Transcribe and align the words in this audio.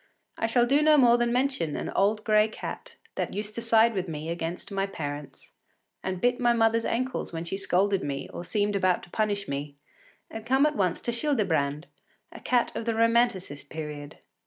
I 0.35 0.47
shall 0.47 0.65
do 0.65 0.81
no 0.81 0.97
more 0.97 1.19
than 1.19 1.31
mention 1.31 1.75
an 1.75 1.91
old 1.91 2.23
gray 2.23 2.47
cat 2.47 2.93
that 3.13 3.35
used 3.35 3.53
to 3.53 3.61
side 3.61 3.93
with 3.93 4.07
me 4.07 4.29
against 4.29 4.71
my 4.71 4.87
parents, 4.87 5.51
and 6.03 6.19
bit 6.19 6.39
my 6.39 6.53
mother’s 6.53 6.85
ankles 6.85 7.31
when 7.31 7.45
she 7.45 7.55
scolded 7.55 8.03
me 8.03 8.27
or 8.33 8.43
seemed 8.43 8.75
about 8.75 9.03
to 9.03 9.11
punish 9.11 9.47
me, 9.47 9.75
and 10.31 10.43
come 10.43 10.65
at 10.65 10.75
once 10.75 11.01
to 11.03 11.11
Childebrand, 11.11 11.83
a 12.31 12.39
cat 12.39 12.71
of 12.75 12.85
the 12.85 12.95
Romanticist 12.95 13.69
period. 13.69 14.17